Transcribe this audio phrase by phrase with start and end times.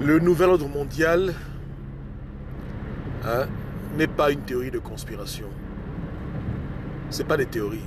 [0.00, 1.32] Le nouvel ordre mondial
[3.24, 3.46] hein,
[3.96, 5.46] n'est pas une théorie de conspiration.
[7.10, 7.86] Ce n'est pas des théories.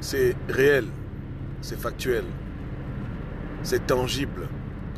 [0.00, 0.84] C'est réel,
[1.60, 2.22] c'est factuel,
[3.64, 4.48] c'est tangible,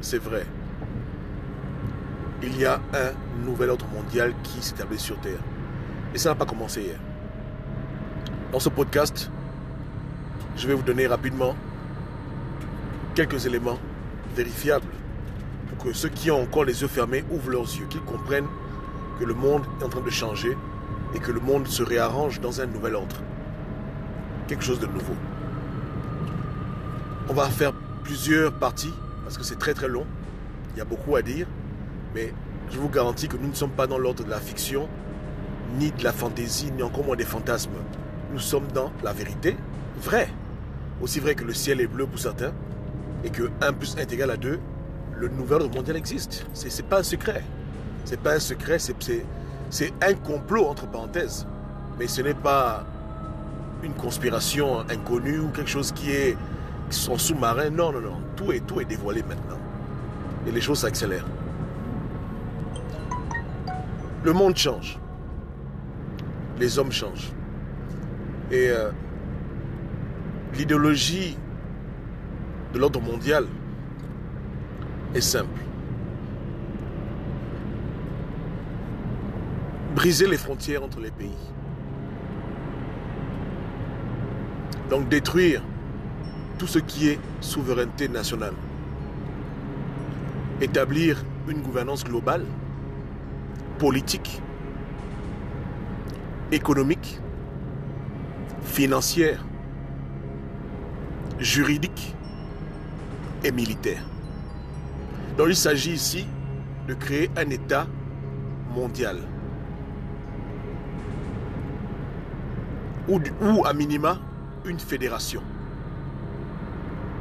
[0.03, 0.45] c'est vrai.
[2.43, 5.41] Il y a un nouvel ordre mondial qui s'établit sur Terre.
[6.15, 7.01] Et ça n'a pas commencé hier.
[8.53, 9.31] Dans ce podcast,
[10.55, 11.57] je vais vous donner rapidement
[13.15, 13.79] quelques éléments
[14.35, 14.96] vérifiables
[15.87, 18.49] que ceux qui ont encore les yeux fermés ouvrent leurs yeux, qu'ils comprennent
[19.21, 20.59] que le monde est en train de changer
[21.15, 23.15] et que le monde se réarrange dans un nouvel ordre.
[24.49, 25.15] Quelque chose de nouveau.
[27.29, 28.93] On va faire plusieurs parties
[29.23, 30.05] parce que c'est très très long.
[30.75, 31.47] Il y a beaucoup à dire.
[32.17, 32.35] Mais
[32.73, 34.89] je vous garantis que nous ne sommes pas dans l'ordre de la fiction,
[35.79, 37.71] ni de la fantaisie, ni encore moins des fantasmes.
[38.33, 39.57] Nous sommes dans la vérité
[40.03, 40.31] vraie.
[41.01, 42.53] Aussi vrai que le ciel est bleu pour certains,
[43.23, 44.59] et que 1 plus 1 est égal à 2,
[45.19, 46.47] le nouvel ordre mondial existe.
[46.53, 47.43] Ce n'est pas un secret.
[48.05, 51.47] C'est pas un secret, c'est un complot entre parenthèses.
[51.99, 52.85] Mais ce n'est pas
[53.83, 56.37] une conspiration inconnue ou quelque chose qui est
[56.91, 57.71] son sous-marin.
[57.71, 58.21] Non, non, non.
[58.37, 59.59] Tout est, tout est dévoilé maintenant.
[60.47, 61.27] Et les choses s'accélèrent.
[64.23, 64.99] Le monde change.
[66.59, 67.33] Les hommes changent.
[68.51, 68.91] Et euh,
[70.55, 71.37] l'idéologie
[72.73, 73.47] de l'ordre mondial
[75.21, 75.61] simple.
[79.95, 81.31] Briser les frontières entre les pays.
[84.91, 85.63] Donc détruire
[86.59, 88.55] tout ce qui est souveraineté nationale.
[90.61, 92.45] Établir une gouvernance globale,
[93.79, 94.41] politique,
[96.51, 97.21] économique,
[98.65, 99.45] financière,
[101.39, 102.15] juridique
[103.45, 104.03] et militaire.
[105.37, 106.27] Donc il s'agit ici
[106.89, 107.87] de créer un État
[108.75, 109.19] mondial.
[113.09, 114.19] Ou, ou à minima
[114.65, 115.43] une fédération.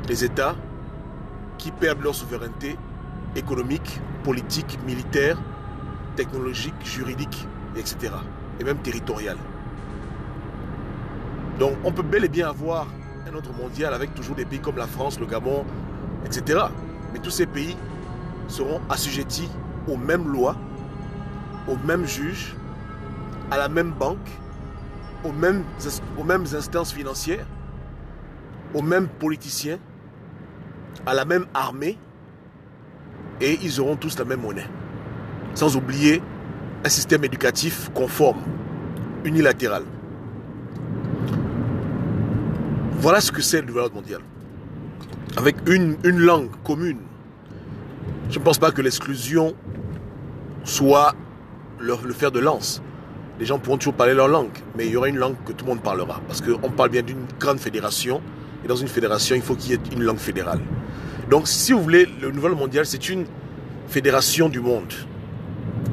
[0.08, 0.56] Les États
[1.58, 2.78] qui perdent leur souveraineté
[3.36, 5.38] économique, politique, militaire,
[6.16, 8.14] technologique, juridique, etc.
[8.60, 9.38] Et même territoriale.
[11.60, 12.88] Donc on peut bel et bien avoir
[13.30, 15.66] un autre mondial avec toujours des pays comme la France, le Gabon,
[16.26, 16.60] etc.
[17.14, 17.76] Mais tous ces pays
[18.48, 19.50] seront assujettis
[19.88, 20.56] aux mêmes lois,
[21.68, 22.56] aux mêmes juges,
[23.52, 24.30] à la même banque,
[25.24, 25.64] aux mêmes,
[26.56, 27.46] instances financières,
[28.74, 29.80] aux mêmes politiciens,
[31.06, 31.98] à la même armée,
[33.42, 34.68] et ils auront tous la même monnaie.
[35.56, 36.22] Sans oublier
[36.84, 38.42] un système éducatif conforme,
[39.24, 39.84] unilatéral.
[42.94, 44.22] Voilà ce que c'est le ordre mondial.
[45.38, 47.00] Avec une langue commune.
[48.30, 49.56] Je ne pense pas que l'exclusion
[50.64, 51.14] soit
[51.80, 52.82] le, fer de lance.
[53.40, 55.66] Les gens pourront toujours parler leur langue, mais il y aura une langue que tout
[55.66, 56.22] le monde parlera.
[56.28, 58.22] Parce qu'on parle bien d'une grande fédération,
[58.64, 60.60] et dans une fédération, il faut qu'il y ait une langue fédérale.
[61.30, 63.26] Donc, si vous voulez, le nouvel mondial, c'est une
[63.88, 64.94] fédération du monde.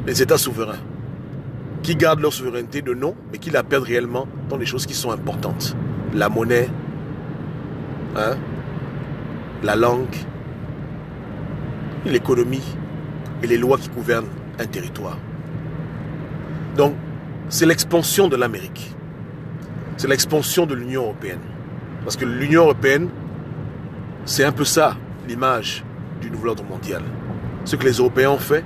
[0.07, 0.79] Les États souverains,
[1.83, 4.95] qui gardent leur souveraineté de nom, mais qui la perdent réellement dans les choses qui
[4.95, 5.77] sont importantes.
[6.15, 6.69] La monnaie,
[8.17, 8.37] hein,
[9.63, 10.15] la langue,
[12.11, 12.65] l'économie
[13.43, 15.19] et les lois qui gouvernent un territoire.
[16.77, 16.95] Donc,
[17.49, 18.95] c'est l'expansion de l'Amérique.
[19.97, 21.41] C'est l'expansion de l'Union européenne.
[22.05, 23.09] Parce que l'Union européenne,
[24.25, 24.97] c'est un peu ça,
[25.29, 25.85] l'image
[26.21, 27.03] du nouvel ordre mondial.
[27.65, 28.65] Ce que les Européens ont fait,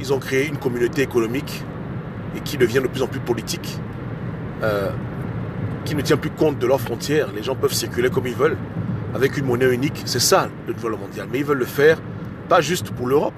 [0.00, 1.62] ils ont créé une communauté économique
[2.36, 3.78] et qui devient de plus en plus politique,
[4.62, 4.90] euh,
[5.84, 7.28] qui ne tient plus compte de leurs frontières.
[7.34, 8.56] Les gens peuvent circuler comme ils veulent,
[9.14, 10.02] avec une monnaie unique.
[10.06, 11.28] C'est ça le nouvel ordre mondial.
[11.30, 11.98] Mais ils veulent le faire
[12.48, 13.34] pas juste pour l'Europe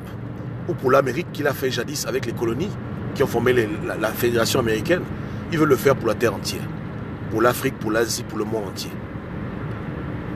[0.69, 2.71] ou pour l'Amérique qu'il a fait jadis avec les colonies
[3.15, 5.03] qui ont formé la, Fédération américaine.
[5.53, 6.63] Ils veulent le faire pour la terre entière,
[7.31, 8.91] pour l'Afrique, pour l'Asie, pour le monde entier.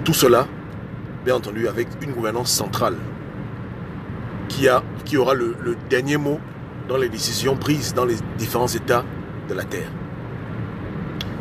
[0.04, 0.46] Tout cela,
[1.24, 2.94] bien entendu, avec une gouvernance centrale
[4.48, 5.56] qui, a, qui aura le,
[5.88, 6.40] dernier mot
[6.88, 9.04] dans les décisions prises dans les différents États
[9.48, 9.90] de la Terre.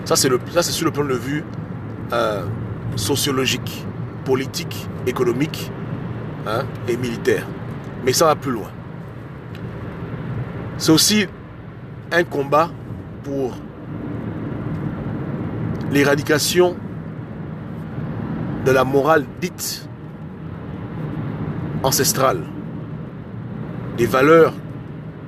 [0.05, 1.43] Ça, c'est sur le plan de vue
[2.11, 2.43] euh,
[2.95, 3.85] sociologique,
[4.25, 5.71] politique, économique
[6.47, 7.45] hein, et militaire.
[8.05, 8.69] Mais ça va plus loin.
[10.77, 11.27] C'est aussi
[12.11, 12.69] un combat
[13.23, 13.55] pour
[15.91, 16.75] l'éradication
[18.65, 19.87] de la morale dite
[21.83, 22.43] ancestrale,
[23.97, 24.53] des valeurs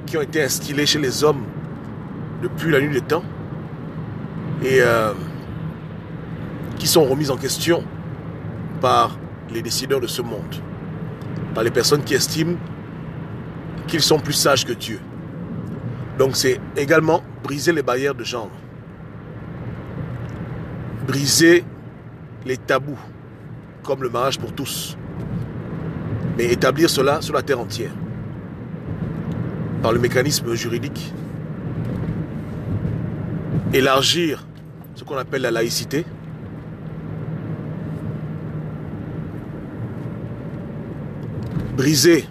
[0.05, 1.43] qui ont été instillées chez les hommes
[2.41, 3.23] depuis la nuit des temps
[4.63, 5.13] et euh,
[6.77, 7.83] qui sont remises en question
[8.79, 9.17] par
[9.53, 10.55] les décideurs de ce monde,
[11.53, 12.57] par les personnes qui estiment
[13.87, 14.99] qu'ils sont plus sages que Dieu.
[16.17, 18.49] Donc c'est également briser les barrières de genre.
[21.07, 21.63] Briser
[22.45, 22.99] les tabous,
[23.83, 24.97] comme le mariage pour tous.
[26.37, 27.91] Mais établir cela sur la terre entière.
[29.81, 31.13] Par le mécanisme juridique.
[33.73, 34.45] Élargir
[34.95, 36.05] ce qu'on appelle la laïcité.
[41.81, 42.25] Briser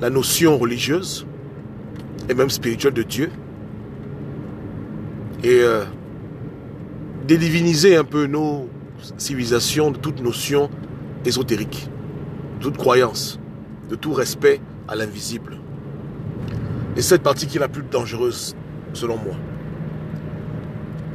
[0.00, 1.26] la notion religieuse
[2.28, 3.32] et même spirituelle de Dieu.
[5.42, 5.84] Et euh,
[7.26, 8.68] dédiviniser un peu nos
[9.18, 10.70] civilisations de toute notion
[11.24, 11.90] ésotérique,
[12.60, 13.40] de toute croyance,
[13.90, 15.56] de tout respect à l'invisible.
[16.96, 18.54] Et cette partie qui est la plus dangereuse,
[18.92, 19.34] selon moi.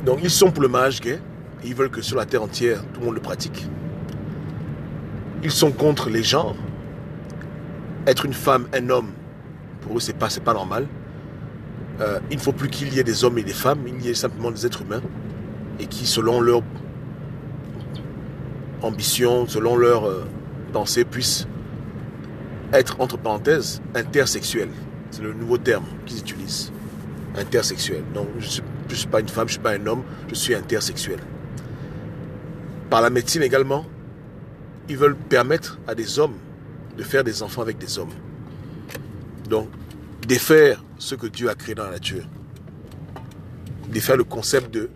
[0.06, 1.22] Donc ils sont pour le mariage gay,
[1.64, 3.66] ils veulent que sur la terre entière, tout le monde le pratique.
[5.42, 6.58] Ils sont contre les genres.
[8.08, 9.12] Être une femme, un homme,
[9.82, 10.88] pour eux, c'est pas, pas normal.
[12.00, 14.10] Euh, il ne faut plus qu'il y ait des hommes et des femmes, il y
[14.10, 15.02] ait simplement des êtres humains
[15.80, 16.62] et qui, selon leur
[18.82, 20.26] ambition, selon leur euh,
[20.74, 21.48] pensée, puissent
[22.74, 24.70] être, entre parenthèses, intersexuels.
[25.12, 26.72] C'est le nouveau terme qu'ils utilisent.
[27.38, 28.04] Intersexuel.
[28.14, 28.64] Donc, je ne suis,
[28.94, 31.20] suis, pas une femme, je ne suis pas un homme, je suis intersexuel.
[32.90, 33.86] Par la médecine également,
[34.90, 36.36] ils veulent permettre à des hommes
[37.04, 38.14] faire des enfants avec des hommes.
[39.50, 39.70] Donc,
[40.28, 42.28] défaire ce que Dieu a créé dans la nature.
[43.90, 44.90] Défaire le concept de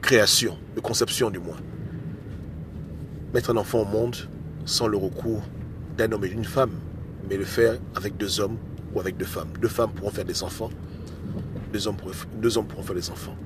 [0.00, 1.56] création, de conception du moins.
[3.32, 4.16] Mettre un enfant au monde
[4.64, 5.42] sans le recours
[5.96, 6.72] d'un homme et d'une femme,
[7.28, 8.58] mais le faire avec deux hommes
[8.94, 9.48] ou avec deux femmes.
[9.60, 10.70] Deux femmes pourront faire des enfants,
[11.72, 13.36] deux hommes, pourront, deux faire des enfants.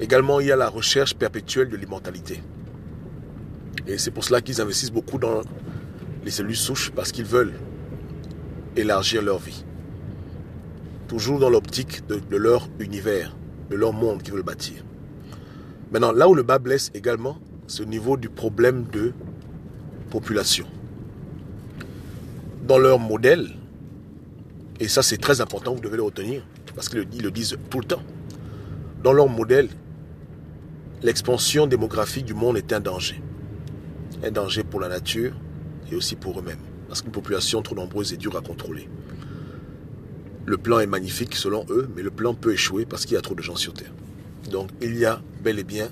[0.00, 2.40] Également, il y a la recherche perpétuelle de l'immortalité.
[3.86, 5.42] Et c'est pour cela qu'ils investissent beaucoup dans
[6.28, 7.54] les cellules souches, parce qu'ils veulent
[8.76, 9.64] élargir leur vie.
[11.06, 13.34] Toujours dans l'optique de, de leur univers,
[13.70, 14.84] de leur monde qu'ils veulent bâtir.
[15.90, 19.14] Maintenant, là où le bas blesse également, c'est au niveau du problème de
[20.10, 20.66] population.
[22.66, 23.48] Dans leur modèle,
[24.80, 26.42] et ça c'est très important, vous devez le retenir,
[26.74, 28.02] parce qu'ils le disent tout le temps,
[29.02, 29.70] dans leur modèle,
[31.02, 33.18] l'expansion démographique du monde est un danger.
[34.22, 35.32] Un danger pour la nature
[35.90, 38.88] et aussi pour eux-mêmes, parce qu'une population trop nombreuse est dure à contrôler.
[40.46, 43.20] Le plan est magnifique selon eux, mais le plan peut échouer parce qu'il y a
[43.20, 43.92] trop de gens sur Terre.
[44.50, 45.90] Donc il y a bel et bien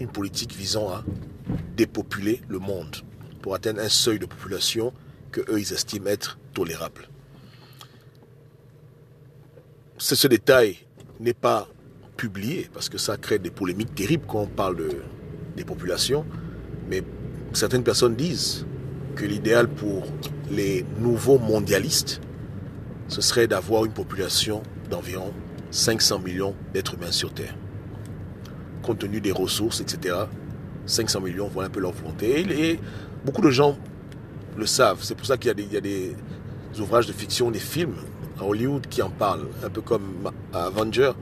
[0.00, 1.04] une politique visant à
[1.76, 2.96] dépopuler le monde
[3.40, 4.92] pour atteindre un seuil de population
[5.30, 7.08] que eux ils estiment être tolérable.
[9.98, 10.78] Ce détail
[11.20, 11.68] n'est pas
[12.16, 14.90] publié parce que ça crée des polémiques terribles quand on parle de,
[15.56, 16.24] des populations,
[16.88, 17.02] mais
[17.52, 18.66] certaines personnes disent
[19.14, 20.04] que l'idéal pour
[20.50, 22.20] les nouveaux mondialistes,
[23.08, 25.32] ce serait d'avoir une population d'environ
[25.70, 27.54] 500 millions d'êtres humains sur Terre
[28.82, 30.16] compte tenu des ressources, etc.
[30.84, 32.40] 500 millions, voilà un peu leur volonté.
[32.40, 32.78] Et,
[33.24, 33.78] beaucoup de gens
[34.56, 34.98] le savent.
[35.02, 36.14] C'est pour ça qu'il y, y, a des
[36.78, 37.94] ouvrages de fiction, des films
[38.38, 39.46] à Hollywood qui en parlent.
[39.64, 41.12] Un peu comme Avenger,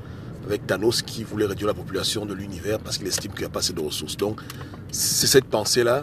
[0.46, 3.50] avec Thanos qui voulait réduire la population de l'univers parce qu'il estime qu'il n'y a
[3.50, 4.16] pas assez de ressources.
[4.16, 4.40] Donc,
[4.90, 6.02] c'est cette pensée-là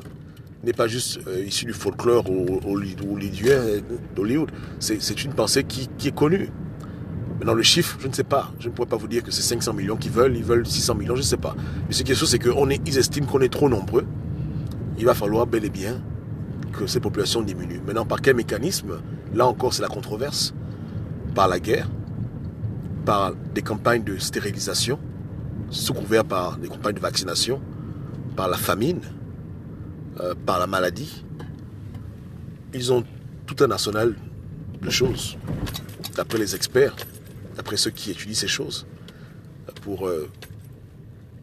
[0.64, 2.26] n'est pas juste euh, issue du folklore
[2.66, 3.62] hollywoodien
[4.16, 4.52] d'Hollywood.
[4.80, 6.50] C'est une pensée qui, qui est connue.
[7.40, 8.52] Maintenant, le chiffre, je ne sais pas.
[8.60, 10.96] Je ne pourrais pas vous dire que c'est 500 millions qu'ils veulent, ils veulent 600
[10.96, 11.56] millions, je ne sais pas.
[11.88, 14.06] Mais ce qui est sûr, c'est qu'ils estiment qu'on est trop nombreux.
[14.98, 16.02] Il va falloir bel et bien
[16.74, 17.82] que ces populations diminuent.
[17.86, 19.00] Maintenant, par quel mécanisme
[19.34, 20.56] Là encore, c'est la controverse.
[21.36, 21.90] Par la guerre,
[23.06, 24.98] par des campagnes de stérilisation,
[25.70, 27.62] sous couvert par des campagnes de vaccination,
[28.36, 29.02] par la famine,
[30.20, 31.24] euh, par la maladie.
[32.74, 33.04] Ils ont
[33.46, 34.16] tout un arsenal
[34.82, 35.38] de choses,
[36.16, 36.96] d'après les experts
[37.58, 38.86] d'après ceux qui étudient ces choses,
[39.82, 40.30] pour euh,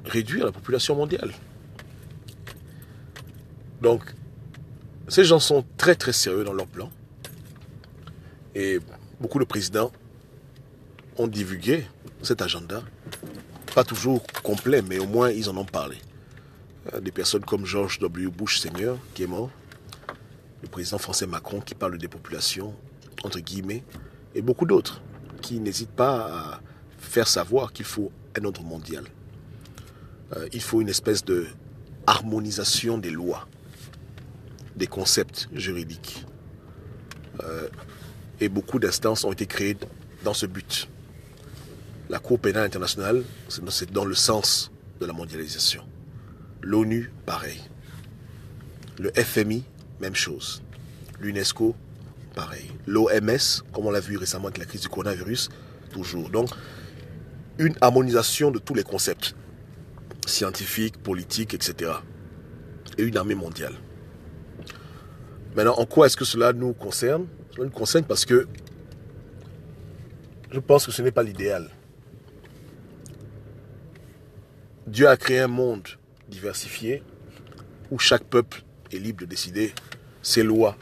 [0.04, 1.33] réduire la population mondiale.
[3.83, 4.14] Donc,
[5.09, 6.90] ces gens sont très très sérieux dans leur plan.
[8.54, 8.78] Et
[9.21, 9.93] beaucoup de présidents
[11.19, 11.85] ont divulgué
[12.23, 12.83] cet agenda.
[13.75, 15.97] Pas toujours complet, mais au moins ils en ont parlé.
[16.93, 18.29] Euh, des personnes comme George W.
[18.29, 19.50] Bush Senior, qui est mort,
[20.62, 22.75] le président français Macron qui parle de dépopulation,
[23.23, 23.85] entre guillemets,
[24.35, 25.00] et beaucoup d'autres
[25.41, 26.61] qui n'hésite pas à
[26.99, 29.05] faire savoir qu'il faut un ordre mondial.
[30.37, 31.47] Euh, il faut une espèce de
[32.07, 33.47] harmonisation des lois,
[34.75, 36.25] des concepts juridiques.
[37.43, 37.69] Euh,
[38.41, 39.76] et beaucoup d'instances ont été créées
[40.23, 40.88] dans ce but.
[42.09, 45.85] La Cour pénale internationale, c'est dans le sens de la mondialisation.
[46.64, 47.61] L'ONU, pareil.
[48.99, 49.64] Le FMI,
[50.00, 50.62] même chose.
[51.21, 51.76] L'UNESCO,
[52.35, 52.71] pareil.
[52.87, 55.50] L'OMS, comme on l'a vu récemment avec la crise du coronavirus,
[55.92, 56.30] toujours.
[56.30, 56.49] Donc,
[57.59, 59.37] une harmonisation de tous les concepts
[60.26, 61.92] scientifiques, politiques, etc.
[62.97, 63.75] Et une armée mondiale.
[65.54, 67.26] Maintenant, en quoi est-ce que cela nous concerne?
[67.54, 68.49] Cela nous concerne parce que
[70.50, 71.71] je pense que ce n'est pas l'idéal.
[74.87, 75.88] Dieu a créé un monde
[76.35, 77.03] diversifié
[77.91, 78.62] où chaque peuple
[78.93, 79.73] est libre de décider
[80.23, 80.76] ses lois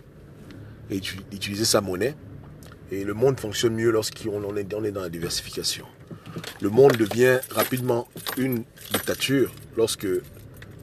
[0.90, 2.14] et d'utiliser sa monnaie.
[2.90, 5.86] Et le monde fonctionne mieux lorsqu'on est dans la diversification.
[6.60, 10.06] Le monde devient rapidement une dictature lorsque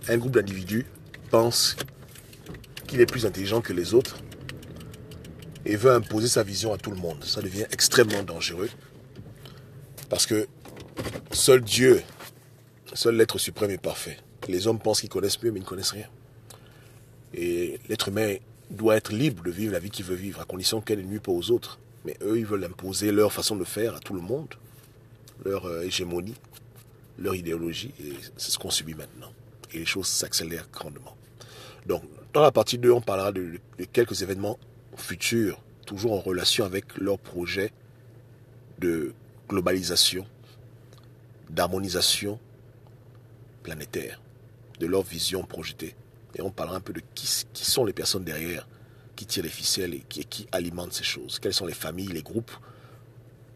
[0.07, 0.85] un groupe d'individus
[1.29, 1.75] pense
[2.87, 4.17] qu'il est plus intelligent que les autres
[5.65, 7.23] et veut imposer sa vision à tout le monde.
[7.23, 8.69] Ça devient extrêmement dangereux
[10.09, 10.47] parce que
[11.31, 12.01] seul Dieu,
[12.93, 14.17] seul l'être suprême est parfait.
[14.49, 16.07] Les hommes pensent qu'ils connaissent mieux mais ils ne connaissent rien.
[17.33, 18.35] Et l'être humain
[18.71, 21.19] doit être libre de vivre la vie qu'il veut vivre à condition qu'elle ne nuit
[21.19, 21.79] pas aux autres.
[22.05, 24.47] Mais eux, ils veulent imposer leur façon de faire à tout le monde,
[25.45, 26.35] leur euh, hégémonie,
[27.17, 29.31] leur idéologie, et c'est ce qu'on subit maintenant.
[29.73, 31.15] Et les choses s'accélèrent grandement.
[31.85, 32.03] Donc,
[32.33, 33.59] dans la partie 2, on parlera de,
[33.91, 34.57] quelques événements
[34.95, 37.71] futurs, toujours en relation avec leur projet
[38.79, 39.13] de
[39.47, 40.25] globalisation,
[41.49, 42.39] d'harmonisation
[43.63, 44.21] planétaire,
[44.79, 45.95] de leur vision projetée.
[46.35, 48.67] Et on parlera un peu de qui, sont les personnes derrière,
[49.15, 51.39] qui tirent les ficelles et qui, alimentent ces choses.
[51.39, 52.51] Quelles sont les familles, les groupes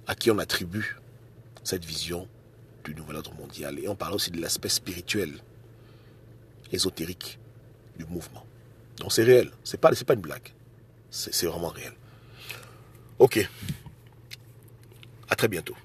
[0.07, 0.97] à qui on attribue
[1.63, 2.27] cette vision
[2.83, 3.79] du nouvel ordre mondial.
[3.79, 5.31] Et on parlera aussi de l'aspect spirituel,
[6.71, 7.39] ésotérique
[7.97, 8.45] du mouvement.
[8.97, 10.53] Donc c'est réel, c'est pas, pas une blague,
[11.09, 11.93] c'est vraiment réel.
[13.19, 13.47] Ok,
[15.29, 15.75] à très bientôt.